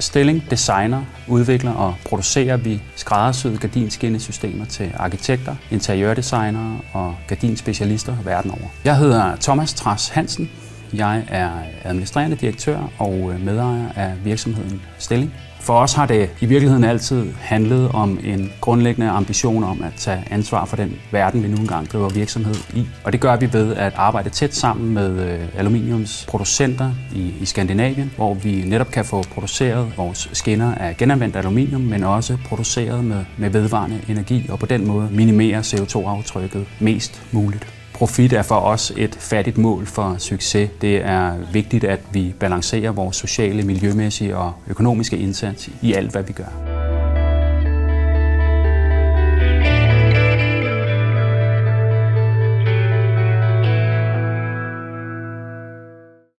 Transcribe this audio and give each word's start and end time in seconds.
Stilling 0.00 0.50
designer, 0.50 1.02
udvikler 1.28 1.72
og 1.72 1.94
producerer 2.04 2.56
vi 2.56 2.82
skræddersyede 2.96 3.58
gardinskinnesystemer 3.58 4.64
til 4.64 4.92
arkitekter, 4.96 5.56
interiørdesignere 5.70 6.78
og 6.92 7.16
gardinspecialister 7.28 8.16
verden 8.24 8.50
over. 8.50 8.68
Jeg 8.84 8.96
hedder 8.96 9.36
Thomas 9.36 9.74
Tras 9.74 10.08
Hansen. 10.08 10.50
Jeg 10.92 11.24
er 11.28 11.50
administrerende 11.84 12.36
direktør 12.36 12.92
og 12.98 13.30
øh, 13.32 13.44
medejer 13.44 13.88
af 13.96 14.12
virksomheden 14.24 14.82
Stilling. 14.98 15.32
For 15.60 15.80
os 15.80 15.92
har 15.92 16.06
det 16.06 16.30
i 16.40 16.46
virkeligheden 16.46 16.84
altid 16.84 17.32
handlet 17.40 17.88
om 17.88 18.18
en 18.24 18.52
grundlæggende 18.60 19.08
ambition 19.08 19.64
om 19.64 19.82
at 19.82 19.92
tage 19.96 20.24
ansvar 20.30 20.64
for 20.64 20.76
den 20.76 20.98
verden, 21.12 21.42
vi 21.42 21.48
nu 21.48 21.56
engang 21.56 21.88
driver 21.88 22.08
virksomhed 22.08 22.54
i. 22.74 22.86
Og 23.04 23.12
det 23.12 23.20
gør 23.20 23.36
vi 23.36 23.52
ved 23.52 23.76
at 23.76 23.92
arbejde 23.96 24.30
tæt 24.30 24.54
sammen 24.54 24.94
med 24.94 25.10
øh, 25.10 25.58
aluminiumsproducenter 25.58 26.90
i, 27.14 27.34
i 27.40 27.44
Skandinavien, 27.44 28.12
hvor 28.16 28.34
vi 28.34 28.62
netop 28.66 28.90
kan 28.90 29.04
få 29.04 29.22
produceret 29.22 29.92
vores 29.96 30.30
skinner 30.32 30.74
af 30.74 30.96
genanvendt 30.96 31.36
aluminium, 31.36 31.80
men 31.80 32.04
også 32.04 32.38
produceret 32.44 33.04
med, 33.04 33.24
med 33.36 33.50
vedvarende 33.50 34.00
energi, 34.08 34.46
og 34.48 34.58
på 34.58 34.66
den 34.66 34.86
måde 34.86 35.08
minimere 35.12 35.60
CO2-aftrykket 35.60 36.66
mest 36.80 37.22
muligt. 37.32 37.77
Profit 37.98 38.32
er 38.32 38.42
for 38.42 38.54
os 38.54 38.92
et 38.96 39.14
fattigt 39.14 39.58
mål 39.58 39.86
for 39.86 40.16
succes. 40.18 40.70
Det 40.80 40.96
er 41.04 41.32
vigtigt, 41.52 41.84
at 41.84 42.00
vi 42.12 42.34
balancerer 42.40 42.90
vores 42.90 43.16
sociale, 43.16 43.62
miljømæssige 43.62 44.36
og 44.36 44.52
økonomiske 44.68 45.16
indsats 45.16 45.70
i 45.82 45.92
alt, 45.92 46.10
hvad 46.10 46.22
vi 46.22 46.32
gør. 46.32 46.67